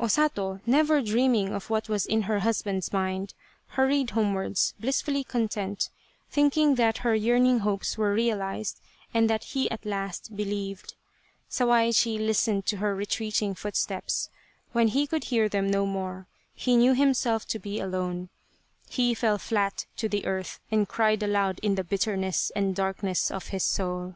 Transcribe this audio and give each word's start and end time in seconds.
O 0.00 0.06
Sato, 0.06 0.60
never 0.64 1.02
dreaming 1.02 1.52
of 1.52 1.68
what 1.68 1.90
was 1.90 2.06
in 2.06 2.22
her 2.22 2.38
husband's 2.38 2.90
mind, 2.90 3.34
hurried 3.76 4.08
homewards, 4.12 4.72
blissfully 4.80 5.22
content, 5.22 5.90
thinking 6.30 6.76
that 6.76 6.96
her 7.04 7.14
yearning 7.14 7.58
hopes 7.58 7.98
were 7.98 8.14
realized 8.14 8.80
and 9.12 9.28
that 9.28 9.44
he 9.44 9.70
at 9.70 9.84
last 9.84 10.34
believed. 10.34 10.94
Sawaichi 11.50 12.16
listened 12.18 12.64
to 12.64 12.78
her 12.78 12.94
retreating 12.96 13.54
footsteps. 13.54 14.30
When 14.72 14.88
he 14.88 15.06
could 15.06 15.24
hear 15.24 15.50
them 15.50 15.68
no 15.70 15.84
more, 15.84 16.28
he 16.54 16.78
knew 16.78 16.94
himself 16.94 17.46
to 17.48 17.58
be 17.58 17.78
169 17.80 17.84
Tsubosaka 17.84 18.14
alone. 18.14 18.28
He 18.88 19.12
fell 19.14 19.36
flat 19.36 19.84
to 19.98 20.08
the 20.08 20.24
earth 20.24 20.60
and 20.70 20.88
cried 20.88 21.22
aloud 21.22 21.60
in 21.62 21.74
the 21.74 21.84
bitterness 21.84 22.50
and 22.56 22.74
darkness 22.74 23.30
of 23.30 23.48
his 23.48 23.64
soul. 23.64 24.14